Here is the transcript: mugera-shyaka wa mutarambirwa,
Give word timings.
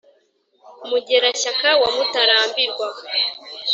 mugera-shyaka 0.87 1.69
wa 1.81 1.89
mutarambirwa, 1.95 2.87